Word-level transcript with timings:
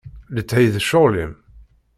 Letthi 0.33 0.65
d 0.73 0.77
ccɣel-im. 0.83 1.33